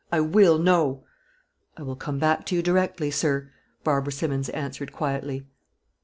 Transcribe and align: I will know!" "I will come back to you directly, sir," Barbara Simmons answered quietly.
I 0.11 0.19
will 0.19 0.57
know!" 0.57 1.03
"I 1.77 1.83
will 1.83 1.95
come 1.95 2.17
back 2.17 2.47
to 2.47 2.55
you 2.55 2.63
directly, 2.63 3.11
sir," 3.11 3.51
Barbara 3.83 4.11
Simmons 4.11 4.49
answered 4.49 4.91
quietly. 4.91 5.45